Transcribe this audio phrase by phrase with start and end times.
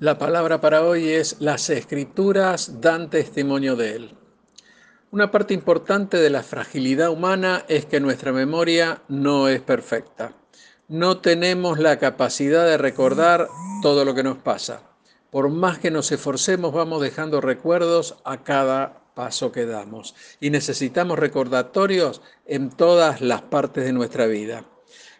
[0.00, 4.16] La palabra para hoy es las escrituras dan testimonio de él.
[5.12, 10.34] Una parte importante de la fragilidad humana es que nuestra memoria no es perfecta.
[10.88, 13.46] No tenemos la capacidad de recordar
[13.82, 14.82] todo lo que nos pasa.
[15.30, 20.16] Por más que nos esforcemos, vamos dejando recuerdos a cada paso que damos.
[20.40, 24.64] Y necesitamos recordatorios en todas las partes de nuestra vida.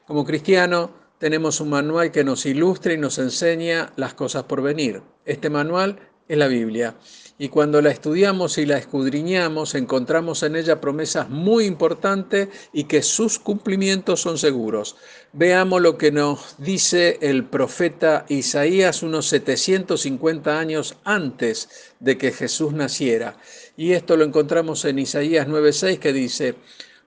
[0.04, 5.02] Como cristiano, tenemos un manual que nos ilustra y nos enseña las cosas por venir.
[5.24, 5.98] Este manual
[6.28, 6.96] es la Biblia.
[7.36, 13.02] Y cuando la estudiamos y la escudriñamos, encontramos en ella promesas muy importantes y que
[13.02, 14.96] sus cumplimientos son seguros.
[15.32, 22.72] Veamos lo que nos dice el profeta Isaías unos 750 años antes de que Jesús
[22.72, 23.36] naciera.
[23.76, 26.54] Y esto lo encontramos en Isaías 9:6 que dice,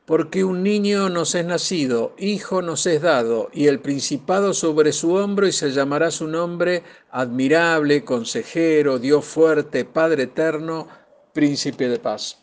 [0.07, 5.15] porque un niño nos es nacido, hijo nos es dado, y el principado sobre su
[5.15, 10.87] hombro, y se llamará su nombre admirable, consejero, Dios fuerte, Padre eterno,
[11.33, 12.37] príncipe de paz.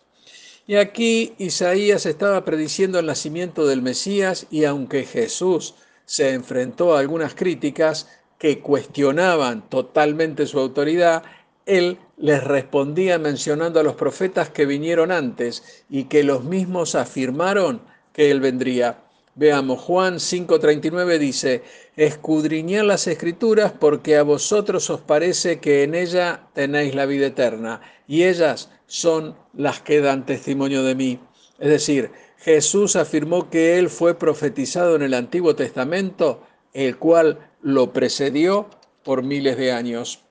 [0.67, 7.01] Y aquí Isaías estaba prediciendo el nacimiento del Mesías, y aunque Jesús se enfrentó a
[7.01, 11.23] algunas críticas que cuestionaban totalmente su autoridad,
[11.65, 17.83] él les respondía mencionando a los profetas que vinieron antes y que los mismos afirmaron
[18.13, 19.01] que Él vendría.
[19.37, 21.63] Veamos, Juan 5:39 dice,
[21.97, 27.81] escudriñad las escrituras porque a vosotros os parece que en ella tenéis la vida eterna
[28.07, 31.21] y ellas son las que dan testimonio de mí.
[31.59, 37.93] Es decir, Jesús afirmó que Él fue profetizado en el Antiguo Testamento, el cual lo
[37.93, 38.69] precedió
[39.03, 40.24] por miles de años.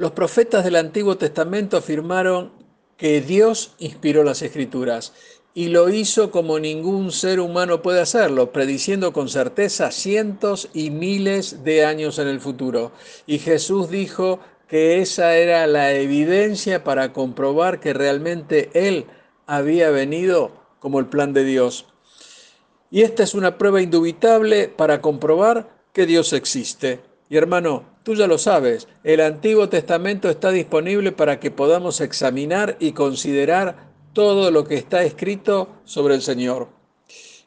[0.00, 2.52] Los profetas del Antiguo Testamento afirmaron
[2.96, 5.12] que Dios inspiró las escrituras
[5.52, 11.64] y lo hizo como ningún ser humano puede hacerlo, prediciendo con certeza cientos y miles
[11.64, 12.92] de años en el futuro.
[13.26, 19.04] Y Jesús dijo que esa era la evidencia para comprobar que realmente Él
[19.46, 21.84] había venido como el plan de Dios.
[22.90, 27.09] Y esta es una prueba indubitable para comprobar que Dios existe.
[27.30, 32.76] Y hermano, tú ya lo sabes, el Antiguo Testamento está disponible para que podamos examinar
[32.80, 36.68] y considerar todo lo que está escrito sobre el Señor.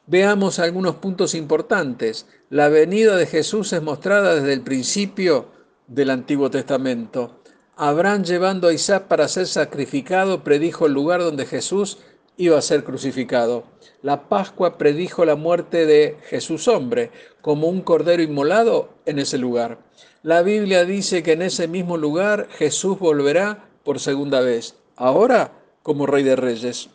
[0.07, 2.27] Veamos algunos puntos importantes.
[2.49, 5.47] La venida de Jesús es mostrada desde el principio
[5.87, 7.41] del Antiguo Testamento.
[7.75, 11.97] Abraham llevando a Isaac para ser sacrificado predijo el lugar donde Jesús
[12.37, 13.63] iba a ser crucificado.
[14.01, 17.11] La Pascua predijo la muerte de Jesús hombre,
[17.41, 19.77] como un cordero inmolado en ese lugar.
[20.23, 25.51] La Biblia dice que en ese mismo lugar Jesús volverá por segunda vez, ahora
[25.83, 26.89] como Rey de Reyes.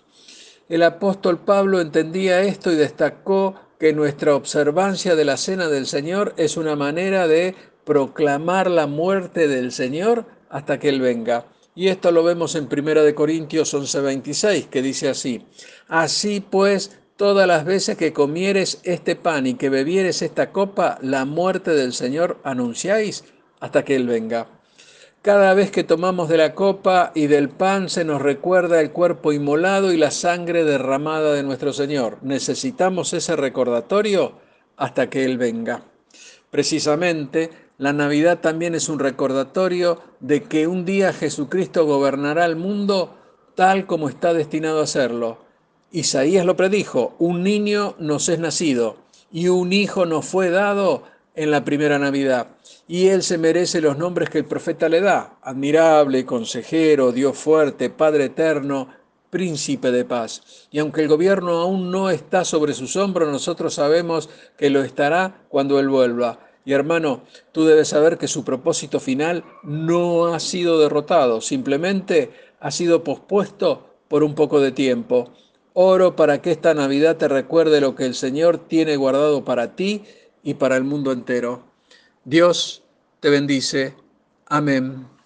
[0.68, 6.34] El apóstol Pablo entendía esto y destacó que nuestra observancia de la cena del Señor
[6.36, 7.54] es una manera de
[7.84, 11.46] proclamar la muerte del Señor hasta que Él venga.
[11.78, 15.46] Y esto lo vemos en 1 Corintios 11:26, que dice así,
[15.86, 21.24] Así pues, todas las veces que comieres este pan y que bebieres esta copa, la
[21.24, 23.22] muerte del Señor anunciáis
[23.60, 24.48] hasta que Él venga.
[25.22, 29.32] Cada vez que tomamos de la copa y del pan se nos recuerda el cuerpo
[29.32, 32.18] inmolado y la sangre derramada de nuestro Señor.
[32.22, 34.32] Necesitamos ese recordatorio
[34.76, 35.84] hasta que Él venga.
[36.50, 43.14] Precisamente, la Navidad también es un recordatorio de que un día Jesucristo gobernará el mundo
[43.54, 45.38] tal como está destinado a hacerlo.
[45.90, 48.96] Isaías lo predijo, un niño nos es nacido
[49.30, 51.02] y un hijo nos fue dado
[51.34, 52.48] en la primera Navidad.
[52.88, 57.90] Y él se merece los nombres que el profeta le da, admirable, consejero, Dios fuerte,
[57.90, 58.88] Padre eterno,
[59.30, 60.68] príncipe de paz.
[60.70, 65.42] Y aunque el gobierno aún no está sobre sus hombros, nosotros sabemos que lo estará
[65.48, 66.40] cuando él vuelva.
[66.64, 67.22] Y hermano,
[67.52, 72.30] tú debes saber que su propósito final no ha sido derrotado, simplemente
[72.60, 75.32] ha sido pospuesto por un poco de tiempo.
[75.72, 80.04] Oro para que esta Navidad te recuerde lo que el Señor tiene guardado para ti
[80.42, 81.62] y para el mundo entero.
[82.24, 82.82] Dios
[83.20, 83.94] te bendice.
[84.46, 85.17] Amén.